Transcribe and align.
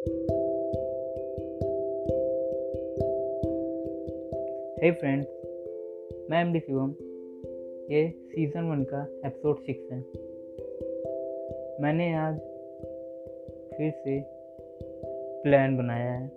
हे 0.00 0.06
friends 4.90 5.26
मैं 6.30 6.40
M 6.40 6.52
D 6.52 6.60
Shivam, 6.60 6.90
ये 7.90 8.08
season 8.10 8.64
one 8.64 8.82
का 8.82 9.02
एपिसोड 9.26 9.58
सिक्स 9.58 9.92
है। 9.92 9.98
मैंने 11.82 12.14
आज 12.14 12.34
फिर 13.76 13.90
से 13.90 14.20
प्लान 15.42 15.76
बनाया 15.76 16.12
है, 16.12 16.28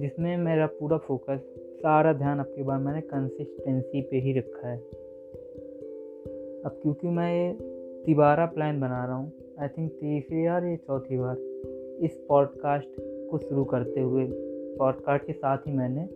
जिसमें 0.00 0.36
मेरा 0.36 0.66
पूरा 0.66 0.98
फोकस 0.98 1.40
सारा 1.60 2.12
ध्यान 2.12 2.38
अब 2.38 2.46
की 2.46 2.62
बार 2.62 2.78
मैंने 2.78 3.00
कंसिस्टेंसी 3.00 4.02
पे 4.02 4.16
ही 4.16 4.38
रखा 4.38 4.68
है। 4.68 4.78
अब 6.64 6.78
क्योंकि 6.82 7.08
मैं 7.08 7.34
ये 7.34 7.52
तिबारा 8.04 8.46
प्लान 8.46 8.80
बना 8.80 9.04
रहा 9.06 9.16
हूँ 9.16 9.32
आई 9.60 9.68
थिंक 9.68 9.92
तीसरी 9.92 10.48
बार 10.48 10.64
या 10.64 10.76
चौथी 10.76 11.18
बार 11.18 11.36
इस 12.04 12.26
पॉडकास्ट 12.28 12.88
को 13.00 13.38
शुरू 13.38 13.64
करते 13.64 14.00
हुए, 14.00 14.28
पॉडकास्ट 14.78 15.26
के 15.26 15.32
साथ 15.32 15.58
ही 15.58 15.72
मैंने 15.72 16.06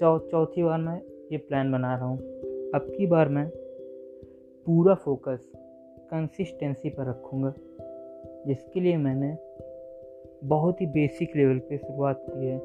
चौ, 0.00 0.18
चौथी 0.18 0.62
बार 0.62 0.78
मैं 0.78 1.02
ये 1.32 1.38
प्लान 1.38 1.72
बना 1.72 1.96
रहा 1.96 2.04
हूँ। 2.04 2.18
अब 2.74 2.94
की 2.96 3.06
बार 3.06 3.28
मैं 3.28 3.48
पूरा 4.66 4.94
फोकस 4.94 5.52
कंसिस्टेंसी 6.10 6.90
पर 6.90 7.08
रखूँगा, 7.10 7.52
जिसके 8.46 8.80
लिए 8.80 8.96
मैंने 8.96 9.36
बहुत 10.44 10.80
ही 10.80 10.86
बेसिक 10.86 11.36
लेवल 11.36 11.58
पे 11.58 11.78
शुरुआत 11.78 12.26
की 12.30 12.46
है। 12.46 12.58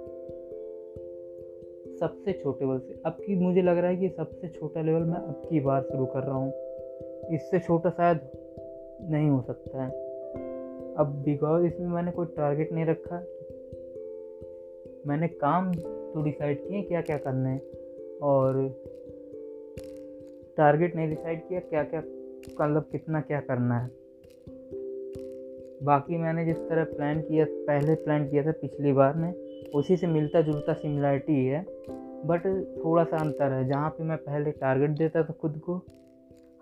सबसे 1.97 2.33
छोटे 2.33 2.65
लेवल 2.65 2.79
से, 2.79 3.01
अब 3.05 3.11
की 3.11 3.35
मुझे 3.35 3.61
लग 3.61 3.77
रहा 3.77 3.87
है 3.87 3.97
कि 3.97 4.09
सबसे 4.09 4.47
छोटा 4.47 4.81
लेवल 4.81 5.01
मैं 5.01 5.17
अब 5.17 5.41
की 5.49 5.59
बार 5.59 5.81
शुरू 5.81 6.05
कर 6.05 6.19
रहा 6.19 6.35
हूँ। 6.35 6.53
इससे 7.35 7.59
छोटा 7.59 7.89
शायद 7.89 8.19
नहीं 9.01 9.29
हो 9.29 9.41
सकता 9.41 9.83
है। 9.83 10.06
अब 10.97 11.07
बिकॉज़ 11.25 11.65
इसमें 11.65 11.87
मैंने 11.87 12.11
कोई 12.11 12.25
टारगेट 12.25 12.71
नहीं 12.73 12.85
रखा। 12.85 13.17
मैंने 15.07 15.27
काम 15.27 15.73
तो 15.73 16.23
डिसाइड 16.23 16.67
किए 16.67 16.81
क्या 16.81 17.01
क्या 17.01 17.17
करना 17.17 17.49
है 17.49 17.59
और 18.23 18.69
टारगेट 20.57 20.95
नहीं 20.95 21.09
डिसाइड 21.09 21.47
किया 21.47 21.59
क्या 21.59 21.83
क्या 21.83 21.99
मतलब 22.61 22.89
कितना 22.91 23.21
क्या 23.21 23.39
करना 23.39 23.79
है। 23.79 23.89
बाकी 25.83 26.17
मैंने 26.17 26.45
जिस 26.45 26.57
तरह 26.57 26.83
प्लान 26.83 27.21
किया, 27.21 27.45
पहले 27.49 27.95
प्लान 27.95 28.27
किया 28.29 28.43
था 28.43 28.51
पिछली 28.51 28.91
बार 28.93 29.13
में, 29.13 29.33
उसी 29.75 29.97
से 29.97 30.07
मिलता 30.07 30.41
जुलता 30.41 30.73
सिमिलरिटी 30.73 31.45
है 31.45 31.65
बट 32.25 32.45
थोड़ा 32.85 33.03
सा 33.03 33.17
अंतर 33.17 33.51
है। 33.51 33.67
जहाँ 33.67 33.89
पे 33.89 34.03
मैं 34.03 34.17
पहले 34.17 34.51
टारगेट 34.51 34.89
देता 34.89 35.23
था 35.23 35.33
खुद 35.41 35.61
को 35.65 35.81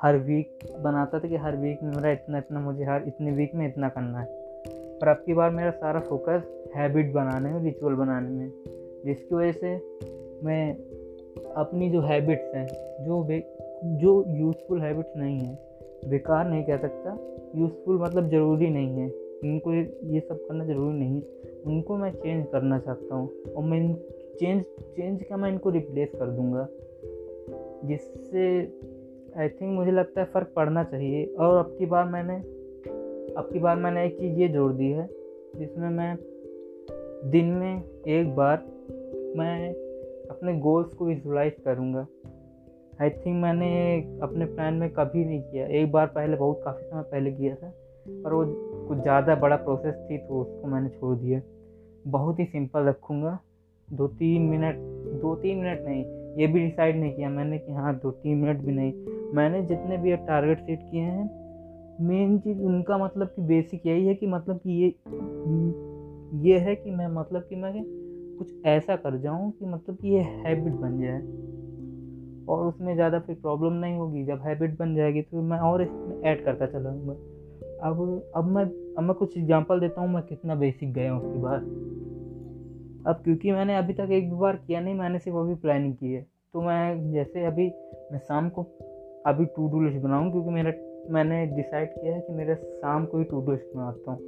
हर 0.02 0.18
वीक 0.18 0.60
बनाता 0.84 1.20
था 1.20 1.28
कि 1.28 1.36
हर 1.36 1.56
वीक 1.56 1.84
में 1.84 1.92
मेरा 1.96 2.12
इतना 2.12 2.38
इतना 2.38 2.60
मुझे 2.60 2.84
हर, 2.84 3.04
इतने 3.08 3.32
वीक 3.32 3.56
में 3.56 3.68
इतना 3.68 3.90
करना 3.90 4.20
है। 4.20 4.28
पर 5.00 5.08
अब 5.08 5.24
की 5.26 5.34
बार 5.34 5.52
मेरा 5.52 5.72
सारा 5.72 6.00
फोकस 6.00 6.44
हैबिट 6.76 7.14
बनाने 7.14 7.52
में 7.52 7.64
रिचुअल 7.64 7.94
बनाने 7.94 8.30
में, 8.30 8.52
जिसकी 9.06 9.36
वजह 9.36 9.52
से 9.52 9.76
मैं 10.46 10.76
अपनी 11.56 11.90
जो 11.90 12.02
हैबिट्स 12.02 12.56
हैं, 12.56 12.68
जो 13.06 13.28
जो 14.00 14.24
यूज़फुल 14.28 14.82
हैबिट्स 14.82 15.18
नहीं 15.18 15.40
हैं, 15.40 15.60
बेकार 16.10 16.50
नहीं 16.50 16.64
कह 16.64 16.78
सकता। 16.78 17.18
यूज़फुल 17.56 18.02
मतलब 18.02 18.30
ज़रूरी 18.30 18.70
नहीं 18.70 18.98
है। 18.98 19.10
उनको 19.44 19.74
ये 20.14 20.20
सब 20.20 20.36
करना 20.36 20.66
ज़रूरी 20.66 20.98
नहीं 20.98 21.16
है। 21.16 21.22
उनको 21.66 21.98
मैं 21.98 22.12
चेंज 22.12 22.46
करना 22.52 22.80
चाहता 22.80 23.16
हूँ 23.16 23.30
और 23.58 23.64
मैं 23.64 23.94
चेंज 24.40 24.64
चेंज 24.96 25.24
का 25.24 25.38
मैं 25.38 25.50
इनको 25.52 25.70
रिप्लेस 25.70 26.12
कर 26.16 26.26
दूँगा। 26.26 26.68
जिससे 27.88 28.62
आई 29.40 29.50
थिंक 29.50 29.72
मुझे 29.72 29.92
लगता 29.92 30.22
है 30.22 30.26
फ़र्क 30.26 30.52
पड़ना 30.56 30.84
चाहिए। 30.84 31.26
और 31.26 31.58
अब 31.58 31.76
की 31.80 31.86
बार 31.86 32.06
मैंने, 32.06 32.36
अब 33.38 33.50
की 33.54 33.60
बार 33.60 33.76
मैंने 33.76 34.06
एक 34.06 34.18
चीज़ 34.20 34.40
ये 34.40 34.48
जोड़ 34.48 34.72
दी 34.74 34.90
है, 34.90 35.08
जिसमें 35.58 35.90
मैं 35.90 36.18
दिन 37.32 37.46
में 37.46 37.84
एक 38.08 38.36
बार 38.36 38.64
मैं 39.38 39.70
अपने 40.30 40.58
गोल्स 40.60 40.94
को 40.94 41.06
विजुलाइज 41.06 41.54
करूँगा। 41.66 42.06
आई 43.02 43.10
थिंक 43.10 43.42
मैंने 43.44 43.72
अपने 44.24 44.46
प्लान 44.46 44.74
में 44.74 44.90
कभी 44.90 45.26
नहीं 45.26 45.42
किया। 45.42 45.66
एक 45.68 45.92
बार 45.92 46.08
पहले, 46.08 46.38
बहुत 46.38 46.62
काफ़ी 46.66 46.84
समय 46.84 47.04
पहले 47.04 47.32
किया 47.32 47.56
था, 47.56 47.74
पर 48.08 48.34
वो 48.34 48.46
कुछ 48.88 48.98
ज़्यादा 48.98 49.36
बड़ा 49.36 49.56
प्रोसेस 49.56 49.96
थी 50.12 50.18
तो 50.18 50.42
उसको 50.42 50.68
मैंने 50.68 50.90
छोड़ 50.90 51.18
दिया। 51.18 51.42
बहुत 52.08 52.40
ही 52.40 52.46
सिंपल 52.46 52.80
रखूँगा। 52.80 53.40
दो 53.88 54.08
तीन 54.08 54.42
मिनट 54.42 54.76
दो 55.22 55.36
तीन 55.36 55.58
मिनट 55.58 55.82
नहीं 55.82 56.04
ये 56.38 56.48
भी 56.48 56.60
डिसाइड 56.60 56.96
नहीं 56.96 57.14
किया 57.14 57.30
मैंने 57.30 57.58
कि 57.58 57.72
हाँ 57.72 57.94
दो 57.96 58.12
तीन 58.12 58.38
मिनट 58.38 58.62
भी 58.62 58.72
नहीं। 58.72 58.94
मैंने 59.36 59.62
जितने 59.62 59.98
भी 59.98 60.16
टारगेट 60.16 60.60
सेट 60.60 60.80
किए 60.82 61.02
हैं 61.02 61.30
मेन 62.02 62.38
चीज़ 62.40 62.62
उनका 62.62 62.98
मतलब 62.98 63.28
कि 63.28 63.42
बेसिक 63.42 63.86
यही 63.86 64.06
है 64.08 64.16
कि 64.16 64.28
मतलब 64.28 64.60
कि 64.64 64.82
ये 64.84 64.88
ये 66.44 66.58
है 66.60 66.76
कि 66.76 66.92
मैं 66.92 67.08
मतलब 67.08 67.42
कि 67.42 67.56
मैं 67.56 67.74
कुछ 68.40 68.66
ऐसा 68.66 68.96
कर 68.96 69.18
जाऊँ 69.18 69.52
कि 69.52 69.66
मतलब 69.66 69.98
कि 69.98 70.08
ये 70.08 70.22
हैबिट 70.22 70.74
बन 70.74 71.00
जाए। 71.02 71.20
और 72.48 72.66
उसमें 72.68 72.94
ज़्यादा 72.96 73.20
फिर 73.20 73.36
प्रॉब्लम 73.36 73.74
नहीं 73.74 73.96
होगी। 73.96 74.24
जब 74.26 74.42
हैबिट 74.42 74.78
बन 74.80 74.96
जाएगी 74.96 75.22
तो 75.22 75.42
मैं 75.42 75.60
और 75.60 75.82
इसमें 75.82 76.22
ऐड 76.22 76.44
करता 76.46 76.66
चलाऊँगा 76.66 77.14
अब 77.82 78.32
अब 78.36 78.46
मैं 78.46 78.64
अब 78.98 79.04
मैं 79.04 79.14
कुछ 79.14 79.38
एग्जांपल 79.38 79.80
देता 79.80 80.02
हूँ, 80.02 80.10
मैं 80.10 80.24
कितना 80.24 80.56
बेसिक 80.56 80.94
गया 80.94 81.16
उसके 81.18 81.40
बाद। 81.40 81.62
अब 83.08 83.16
क्योंकि 83.16 83.52
मैंने 83.52 83.78
अभी 83.78 83.94
तक 83.94 84.08
एक 84.12 84.34
बार 84.34 84.56
किया 84.56 84.80
नहीं, 84.80 84.96
मैंने 84.96 85.20
सिर्फ़ 85.20 85.38
अभी 85.38 85.56
प्लानिंग 85.56 85.94
की 85.94 86.14
है। 86.14 86.22
तो 86.54 86.62
मैं 86.62 87.12
जैसे 87.12 87.46
अभी, 87.46 87.72
मैं 88.12 88.20
शाम 88.20 88.50
को 88.50 88.62
अभी 89.26 89.46
टू 89.46 89.70
डू 89.70 89.82
लिस्ट 89.82 90.04
बनाऊँ, 90.04 90.32
क्योंकि 90.32 90.50
मेरा, 90.50 90.74
मैंने 91.14 91.46
डिसाइड 91.46 91.90
किया 91.90 92.16
है 92.16 92.22
कि 92.22 92.34
मेरा 92.34 92.56
शाम 92.56 93.06
को 93.06 93.18
ही 93.18 93.24
टू 93.24 93.42
डू 93.42 93.52
लिस्ट 93.52 93.76
बनाता 93.76 94.12
हूँ। 94.12 94.20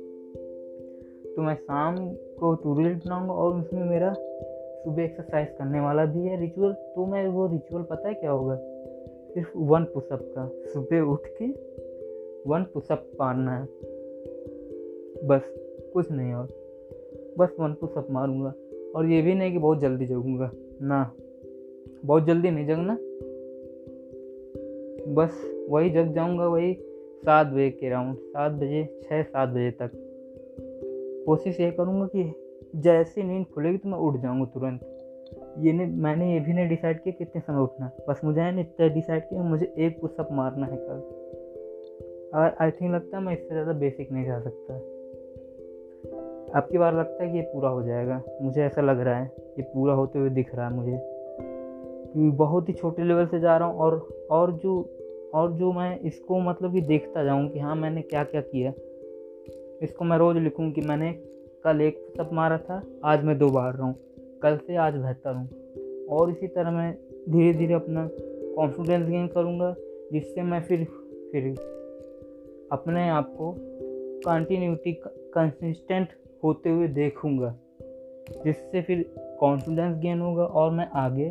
तो 1.35 1.41
मैं 1.41 1.55
शाम 1.55 1.95
को 2.13 2.55
टू 2.55 2.75
डू 2.75 2.81
लिस्ट 2.81 3.05
बनाऊँगा 3.05 3.33
और 3.33 3.59
उसमें 3.59 3.83
मेरा 3.83 4.13
सुबह 4.83 5.03
एक्सरसाइज 5.03 5.47
करने 5.57 5.79
वाला 5.79 6.05
भी 6.05 6.19
है 6.19 6.39
रिचुअल 6.39 6.73
तो 6.73 7.05
मैं, 7.05 7.27
वो 7.27 7.47
रिचुअल 7.47 7.83
पता 7.83 8.07
है 8.07 8.13
क्या 8.13 8.31
होगा? 8.31 8.57
सिर्फ़ 9.33 9.57
वन 9.57 9.83
पुशअप 9.83 10.19
का। 10.21 10.51
सुबह 10.73 10.99
उठ 10.99 11.21
के 11.25 11.45
वन 12.49 12.63
पुशअप 12.63 13.11
मारना 13.21 13.57
है। 13.57 13.65
बस, 15.27 15.41
कुछ 15.93 16.11
नहीं 16.11 16.33
और। 16.33 16.47
बस 17.37 17.55
वन 17.59 17.73
पुशअप 17.73 18.07
मारूँगा। 18.11 18.53
और 18.97 19.05
ये 19.05 19.21
भी 19.21 19.33
नहीं 19.35 19.51
कि 19.51 19.57
बहुत 19.57 19.79
जल्दी 19.79 20.05
जगूँगा। 20.05 20.51
ना, 20.81 21.11
बहुत 22.05 22.25
जल्दी 22.25 22.51
नहीं 22.51 22.67
जगना। 22.67 22.97
बस 25.13 25.65
वही 25.69 25.89
जग 25.89 26.13
जाऊँगा, 26.13 26.47
वही 26.47 26.73
सात 27.23 27.47
बजे 27.47 27.69
के 27.69 27.89
राउंड 27.89 28.17
सात 28.17 28.51
बजे 28.51 29.01
छः 29.03 29.23
सात 29.23 29.49
बजे 29.49 29.71
तक। 29.71 29.91
कोशिश 31.25 31.59
ये 31.59 31.71
करूँगा 31.71 32.05
कि 32.05 32.33
जैसी 32.75 33.23
नींद 33.23 33.45
खुलेगी 33.45 33.77
तो 33.77 33.89
मैं 33.89 33.97
उठ 33.97 34.21
जाऊँगा 34.21 34.45
तुरंत। 34.45 34.81
ये 35.59 35.73
नहीं, 35.73 35.87
मैंने 35.87 36.33
ये 36.33 36.39
भी 36.39 36.53
नहीं 36.53 36.67
डिसाइड 36.67 37.03
किया 37.03 37.15
कितने 37.17 37.41
समय 37.41 37.61
उठना। 37.61 37.91
बस 38.09 38.21
मुझे 38.23 38.41
है 38.41 38.59
इतना 38.59 38.87
डिसाइड 38.87 39.23
किया, 39.23 39.43
मुझे 39.43 39.73
एक 39.77 40.01
पुशअप 40.01 40.29
मारना 40.31 40.65
है 40.65 40.77
कल। 40.77 40.99
और 42.35 42.55
आई 42.61 42.71
थिंक 42.71 42.93
लगता 42.93 43.17
है 43.17 43.23
मैं 43.23 43.33
इससे 43.33 43.49
ज़्यादा 43.49 43.73
बेसिक 43.73 44.11
नहीं 44.11 44.25
जा 44.25 44.39
सकता। 44.39 44.96
अब 46.05 46.67
की 46.71 46.77
बार 46.77 46.99
लगता 46.99 47.23
है 47.23 47.31
कि 47.31 47.37
ये 47.37 47.43
पूरा 47.43 47.69
हो 47.69 47.83
जाएगा। 47.83 48.23
मुझे 48.41 48.61
ऐसा 48.61 48.81
लग 48.81 48.99
रहा 48.99 49.15
है, 49.15 49.31
ये 49.39 49.61
पूरा 49.61 49.93
होते 49.93 50.19
हुए 50.19 50.29
दिख 50.29 50.55
रहा 50.55 50.67
है 50.67 50.73
मुझे। 50.73 50.97
क्योंकि 50.97 52.37
बहुत 52.37 52.69
ही 52.69 52.73
छोटे 52.73 53.03
लेवल 53.03 53.25
से 53.25 53.39
जा 53.39 53.57
रहा 53.57 53.67
हूँ 53.67 53.77
और 53.77 54.07
और 54.31 54.51
जो 54.51 54.89
और 55.33 55.51
जो 55.51 55.71
मैं 55.73 55.99
इसको 55.99 56.39
मतलब 56.39 56.73
कि 56.73 56.81
देखता 56.81 57.23
जाऊँ 57.23 57.49
कि 57.49 57.59
हाँ 57.59 57.75
मैंने 57.75 58.01
क्या 58.01 58.23
क्या। 58.23 58.41
किया 58.41 58.73
इसको 59.81 60.05
मैं 60.05 60.17
रोज़ 60.17 60.37
लिखूँ 60.37 60.71
कि 60.71 60.81
मैंने 60.81 61.13
कल 61.63 61.81
एक 61.81 62.07
सब 62.17 62.29
मारा 62.33 62.57
था, 62.57 62.83
आज 63.03 63.23
मैं 63.23 63.37
दो 63.37 63.49
बार 63.49 63.73
रहा 63.73 63.87
हूँ। 63.87 63.95
कल 64.43 64.57
से 64.57 64.75
आज 64.75 64.93
बेहतर 64.93 65.35
हूँ। 65.35 65.49
और 66.07 66.29
इसी 66.29 66.47
तरह 66.47 66.71
मैं 66.71 66.97
धीरे 67.29 67.53
धीरे 67.53 67.73
अपना 67.73 68.09
कॉन्फिडेंस 68.55 69.09
गेन 69.09 69.27
करूँगा, 69.27 69.75
जिससे 70.13 70.41
मैं 70.41 70.61
फिर 70.61 70.87
फिर 71.31 71.55
अपने 72.71 73.09
आप 73.09 73.35
को 73.37 73.55
कंटिन्यूटी 74.19 74.93
कंसिस्टेंट 75.33 76.07
होते 76.43 76.69
हुए 76.69 76.87
देखूँगा, 76.87 77.55
जिससे 78.43 78.81
फिर 78.81 79.05
कॉन्फिडेंस 79.39 79.97
गेन 79.97 80.21
होगा 80.21 80.43
और 80.43 80.71
मैं 80.71 80.87
आगे 80.95 81.29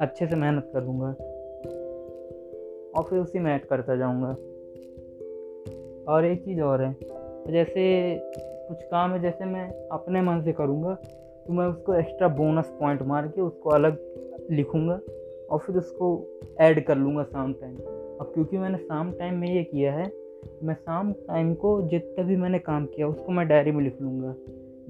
अच्छे 0.00 0.26
से 0.26 0.36
मेहनत 0.36 0.70
करूँगा 0.74 1.08
और 2.92 3.06
फिर 3.10 3.18
उसी 3.18 3.38
में 3.38 3.54
ऐड 3.54 3.64
करता 3.64 3.96
जाऊँगा। 3.96 4.28
और 6.12 6.24
एक 6.24 6.44
चीज़ 6.44 6.60
और 6.60 6.82
है, 6.82 6.92
जैसे 7.48 7.84
कुछ 8.68 8.82
काम 8.82 9.12
है, 9.12 9.20
जैसे 9.22 9.44
मैं 9.44 9.68
अपने 9.88 10.22
मन 10.22 10.40
से 10.42 10.52
करूँगा 10.52 10.94
तो 11.46 11.52
मैं 11.52 11.66
उसको 11.66 11.94
एक्स्ट्रा 11.94 12.28
बोनस 12.28 12.76
पॉइंट 12.80 13.02
मार 13.02 13.28
के 13.28 13.40
उसको 13.40 13.70
अलग 13.70 13.98
लिखूँगा 14.50 15.00
और 15.50 15.58
फिर 15.58 15.76
उसको 15.76 16.08
ऐड 16.60 16.84
कर 16.86 16.96
लूँगा 16.96 17.22
शाम 17.22 17.52
टाइम 17.52 17.76
अब 18.20 18.30
क्योंकि 18.34 18.58
मैंने 18.58 18.78
शाम 18.78 19.12
टाइम 19.12 19.34
में 19.34 19.48
ये 19.48 19.62
किया 19.64 19.92
है 19.94 20.06
मैं 20.62 20.74
शाम 20.74 21.12
टाइम 21.12 21.54
को 21.54 21.80
जितना 21.82 22.24
भी 22.24 22.36
मैंने 22.36 22.58
काम 22.58 22.86
किया, 22.86 23.08
उसको 23.08 23.32
मैं 23.32 23.46
डायरी 23.48 23.72
में 23.72 23.82
लिख 23.84 24.00
लूँगा। 24.02 24.34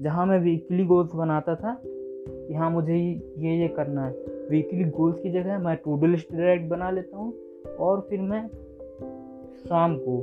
जहाँ 0.01 0.25
मैं 0.25 0.39
वीकली 0.39 0.85
गोल्स 0.85 1.13
बनाता 1.15 1.55
था 1.55 1.77
कि 1.83 2.53
हाँ 2.53 2.69
मुझे 2.71 2.95
ये 2.95 3.57
ये 3.59 3.67
करना 3.67 4.05
है। 4.05 4.11
वीकली 4.49 4.83
गोल्स 4.91 5.19
की 5.19 5.31
जगह 5.31 5.59
मैं 5.59 5.75
टू 5.75 5.95
डू 5.97 6.07
लिस्ट 6.07 6.33
डायरेक्ट 6.33 6.67
बना 6.69 6.89
लेता 6.91 7.17
हूँ 7.17 7.33
और 7.79 8.05
फिर 8.09 8.21
मैं 8.21 8.47
शाम 9.59 9.97
को 9.97 10.21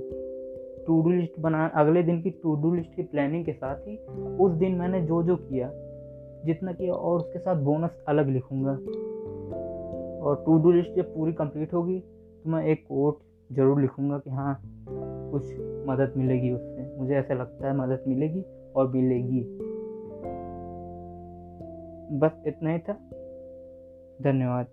टू 0.86 1.00
डू 1.02 1.10
लिस्ट 1.10 1.40
बना, 1.40 1.66
अगले 1.66 2.02
दिन 2.02 2.20
की 2.22 2.30
टू 2.32 2.54
डू 2.56 2.74
लिस्ट 2.74 2.94
की 2.96 3.02
प्लानिंग 3.02 3.44
के 3.44 3.52
साथ 3.52 3.88
ही 3.88 3.96
उस 4.36 4.52
दिन 4.52 4.74
मैंने 4.74 5.00
जो 5.02 5.22
जो 5.22 5.36
किया, 5.36 5.70
जितना 6.44 6.72
किया 6.72 6.92
और 6.92 7.20
उसके 7.20 7.38
साथ 7.38 7.62
बोनस 7.62 8.02
अलग 8.08 8.28
लिखूँगा। 8.28 8.72
और 10.20 10.42
टू 10.46 10.58
डू 10.58 10.72
लिस्ट 10.72 10.96
जब 10.96 11.14
पूरी 11.14 11.32
कंप्लीट 11.32 11.72
होगी 11.74 11.98
तो 11.98 12.50
मैं 12.50 12.64
एक 12.66 12.82
कोट 12.82 13.18
ज़रूर 13.50 13.80
लिखूँगा 13.80 14.18
कि 14.18 14.30
हाँ 14.30 14.54
कुछ 15.34 15.44
मदद 15.88 16.14
मिलेगी 16.16 16.50
उससे। 16.50 16.96
मुझे 16.98 17.14
ऐसा 17.14 17.34
लगता 17.34 17.68
है 17.68 17.76
मदद 17.76 18.04
मिलेगी 18.08 18.44
और 18.76 18.88
मिलेगी। 18.92 19.40
बस 22.18 22.42
इतना 22.46 22.70
ही 22.70 22.78
था। 22.78 22.92
धन्यवाद। 24.22 24.66